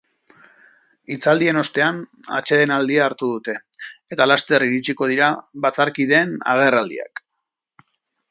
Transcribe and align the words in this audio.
Hitzaldien 1.15 1.59
ostean, 1.61 1.99
atsedenaldia 2.37 3.03
hartu 3.09 3.29
dute, 3.33 3.55
eta 4.15 4.27
laster 4.31 4.65
iritsiko 4.69 5.11
dira 5.13 5.29
batzarkideen 5.67 6.33
agerraldiak. 6.55 7.23